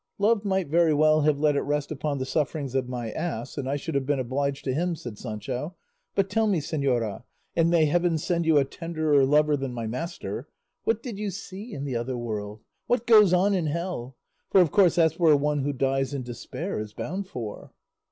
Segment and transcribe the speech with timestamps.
[0.17, 3.69] "Love might very well have let it rest upon the sufferings of my ass, and
[3.69, 5.75] I should have been obliged to him," said Sancho.
[6.15, 7.21] "But tell me, señora
[7.55, 10.47] and may heaven send you a tenderer lover than my master
[10.85, 12.61] what did you see in the other world?
[12.87, 14.17] What goes on in hell?
[14.49, 17.71] For of course that's where one who dies in despair is bound for."